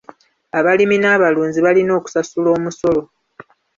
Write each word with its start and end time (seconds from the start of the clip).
Abalimi 0.57 0.97
n'abalunzi 0.99 1.59
balina 1.65 1.91
okusasula 1.99 2.49
omusolo. 2.57 3.01